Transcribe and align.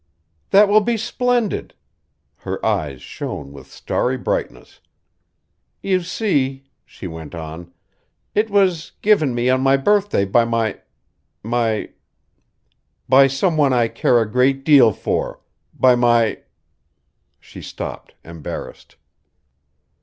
"That 0.49 0.67
will 0.67 0.81
be 0.81 0.97
splendid!" 0.97 1.75
Her 2.37 2.65
eyes 2.65 3.03
shone 3.03 3.51
with 3.53 3.71
starry 3.71 4.17
brightness. 4.17 4.79
"You 5.83 6.01
see," 6.01 6.63
she 6.83 7.05
went 7.05 7.35
on, 7.35 7.71
"it 8.33 8.49
was 8.49 8.93
given 9.03 9.35
me 9.35 9.47
on 9.51 9.61
my 9.61 9.77
birthday 9.77 10.25
by 10.25 10.43
my 10.43 10.79
my 11.43 11.89
by 13.07 13.27
some 13.27 13.57
one 13.57 13.73
I 13.73 13.89
care 13.89 14.19
a 14.19 14.27
great 14.31 14.63
deal 14.63 14.91
for 14.91 15.39
by 15.71 15.93
my" 15.93 16.39
she 17.39 17.61
stopped, 17.61 18.15
embarrassed. 18.23 18.95